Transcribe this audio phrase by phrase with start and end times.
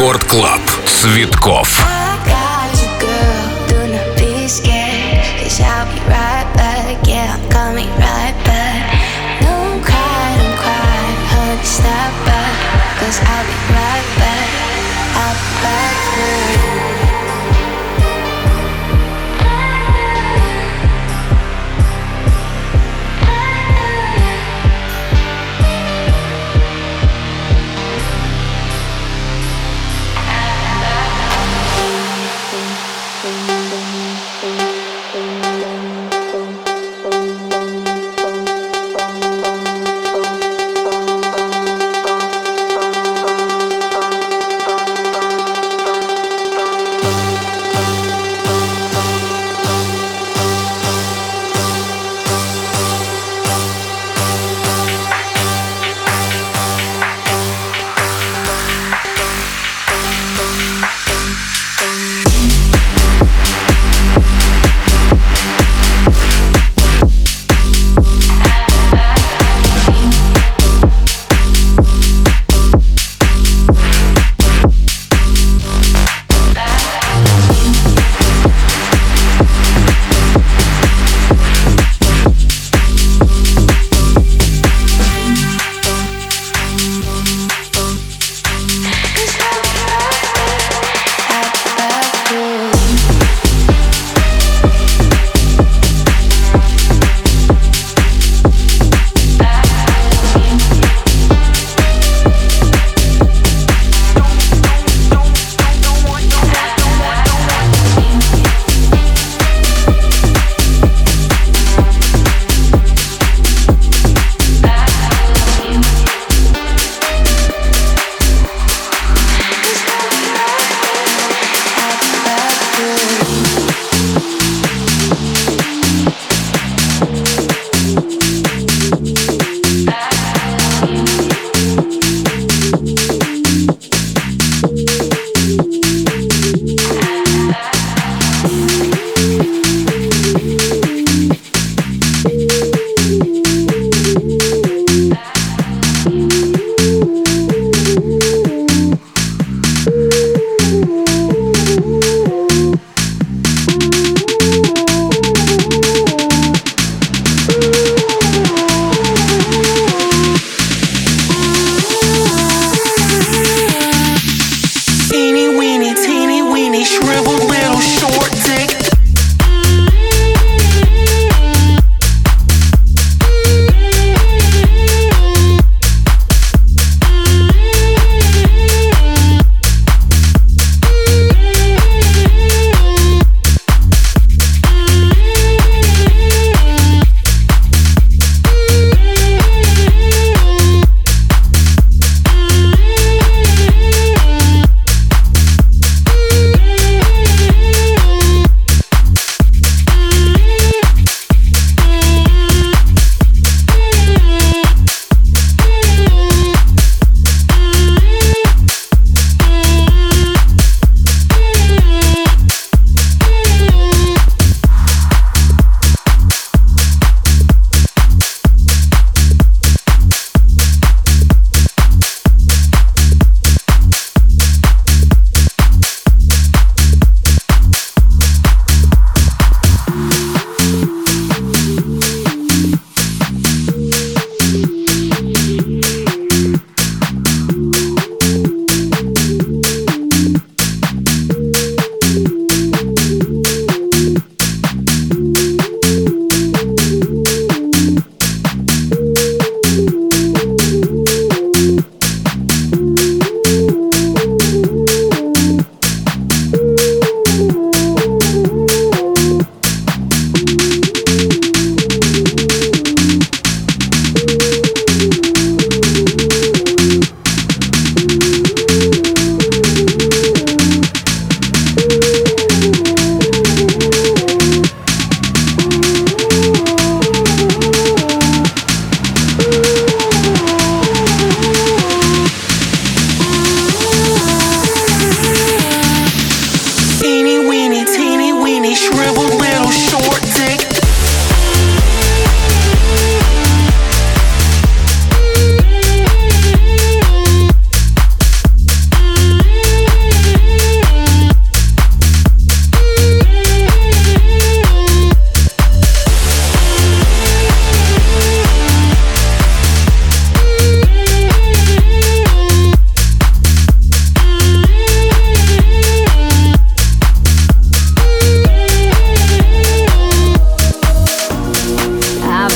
[0.00, 0.62] Рекорд Клаб.
[0.86, 1.99] Цветков.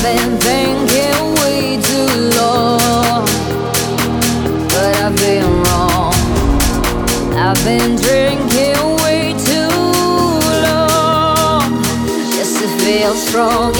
[0.04, 3.25] been thinking way too long,
[4.68, 6.12] but I've been wrong.
[7.34, 9.73] I've been drinking way too
[10.68, 11.82] long
[12.37, 13.75] just to feel strong.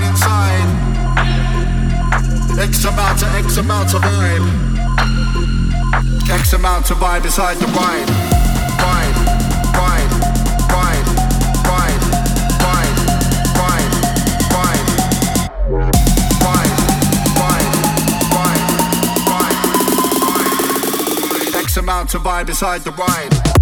[0.00, 0.68] You inside.
[2.58, 4.46] X amount to X amount to vibe.
[6.30, 8.08] X amount to vibe beside the ride.
[8.80, 9.16] Ride,
[9.74, 10.10] ride,
[10.72, 11.06] ride,
[11.68, 12.02] ride,
[12.62, 12.96] ride,
[13.54, 13.78] ride,
[14.54, 14.80] ride.
[15.70, 16.74] Ride,
[17.38, 17.68] ride,
[18.34, 18.58] ride,
[19.30, 19.56] ride,
[21.44, 21.54] ride.
[21.54, 23.53] X amount to vibe beside the ride.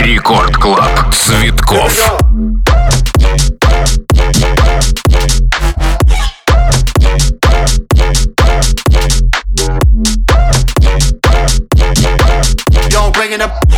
[0.00, 1.92] Рекорд Клаб Цветков.
[12.90, 13.77] Yo, up.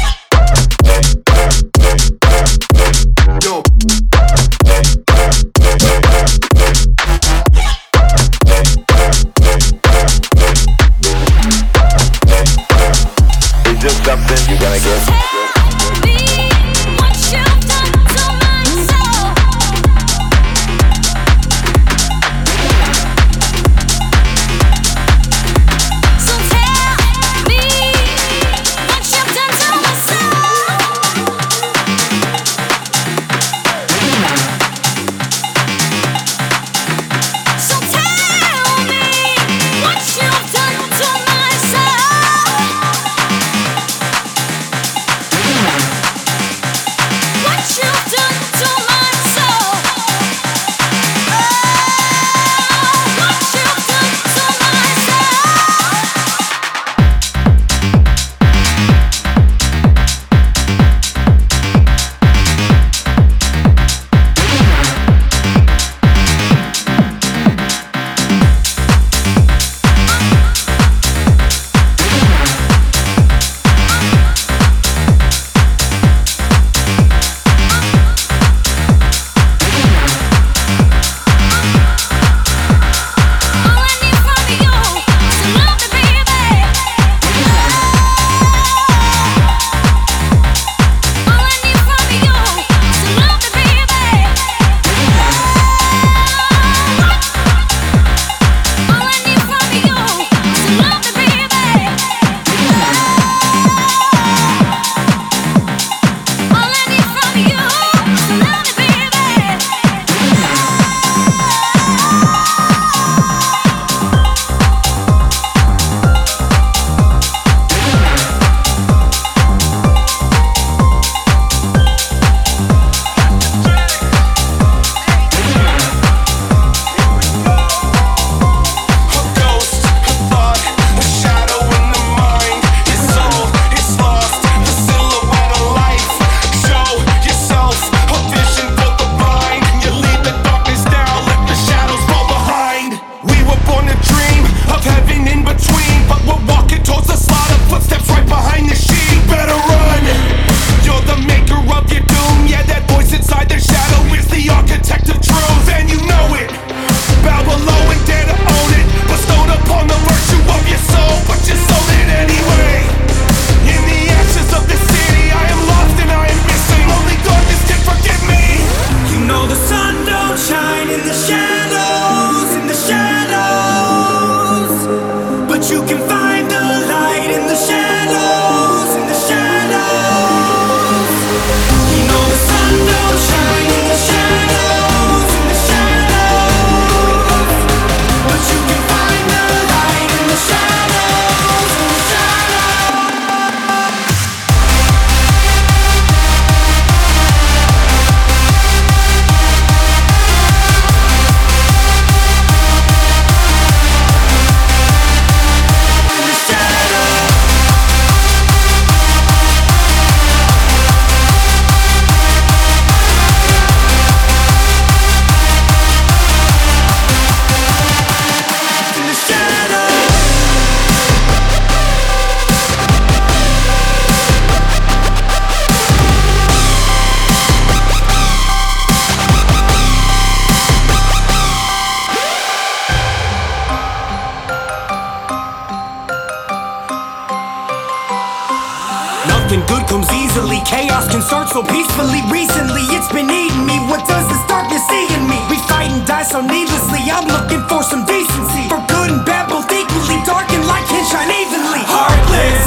[241.30, 242.18] Start so peacefully.
[242.26, 243.78] Recently, it's been eating me.
[243.86, 245.38] What does this darkness see in me?
[245.46, 247.06] We fight and die so needlessly.
[247.06, 248.66] I'm looking for some decency.
[248.66, 250.18] For good and bad, both equally.
[250.26, 251.86] Dark and light can shine evenly.
[251.86, 252.66] Heartless,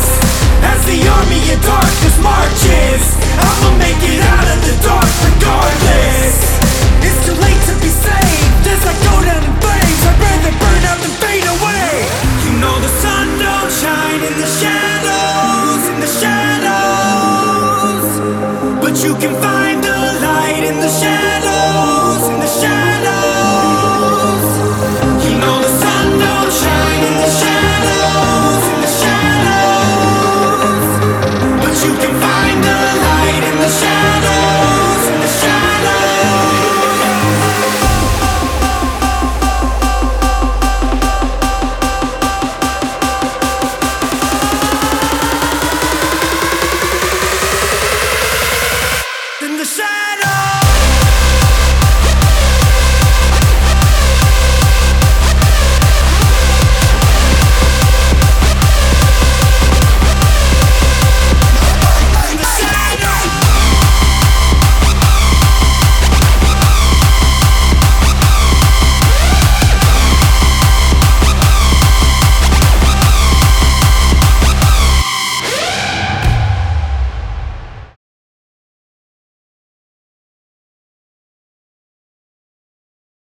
[0.63, 3.42] as the army of darkness marches.